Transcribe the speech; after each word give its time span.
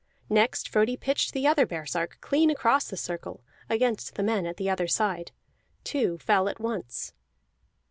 Next 0.31 0.67
Frodi 0.67 0.97
pitched 0.97 1.31
the 1.31 1.45
other 1.45 1.67
baresark 1.67 2.19
clean 2.21 2.49
across 2.49 2.87
the 2.87 2.97
circle 2.97 3.43
against 3.69 4.15
the 4.15 4.23
men 4.23 4.47
at 4.47 4.57
the 4.57 4.67
other 4.67 4.87
side; 4.87 5.31
two 5.83 6.17
fell 6.17 6.49
at 6.49 6.59
once. 6.59 7.13